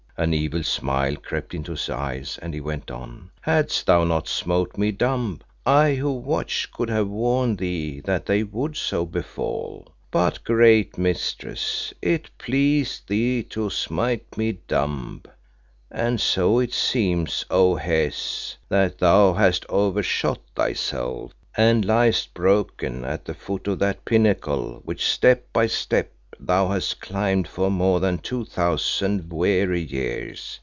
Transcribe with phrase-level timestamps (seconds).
[0.17, 4.77] An evil smile crept into his eyes and he went on "Hadst thou not smote
[4.77, 10.43] me dumb, I who watched could have warned thee that they would so befall; but,
[10.43, 15.23] great mistress, it pleased thee to smite me dumb.
[15.89, 23.25] And so it seems, O Hes, that thou hast overshot thyself and liest broken at
[23.25, 26.11] the foot of that pinnacle which step by step
[26.43, 30.59] thou hast climbed for more than two thousand weary years.